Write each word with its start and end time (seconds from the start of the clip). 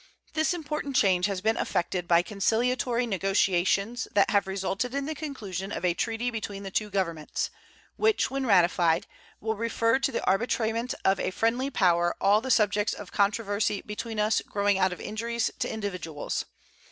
This 0.33 0.55
important 0.55 0.95
change 0.95 1.27
has 1.27 1.41
been 1.41 1.57
effected 1.57 2.07
by 2.07 2.23
conciliatory 2.23 3.05
negotiations 3.05 4.07
that 4.13 4.31
have 4.31 4.47
resulted 4.47 4.95
in 4.95 5.05
the 5.05 5.13
conclusion 5.13 5.71
of 5.71 5.85
a 5.85 5.93
treaty 5.93 6.31
between 6.31 6.63
the 6.63 6.71
two 6.71 6.89
Governments, 6.89 7.51
which, 7.97 8.31
when 8.31 8.47
ratified, 8.47 9.05
will 9.39 9.55
refer 9.55 9.99
to 9.99 10.11
the 10.11 10.25
arbitrament 10.25 10.95
of 11.05 11.19
a 11.19 11.29
friendly 11.29 11.69
power 11.69 12.15
all 12.19 12.41
the 12.41 12.49
subjects 12.49 12.95
of 12.95 13.11
controversy 13.11 13.83
between 13.85 14.19
us 14.19 14.41
growing 14.41 14.79
out 14.79 14.91
of 14.91 14.99
injuries 14.99 15.51
to 15.59 15.71
individuals. 15.71 16.45